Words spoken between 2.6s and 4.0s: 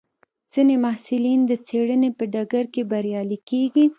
کې بریالي کېږي.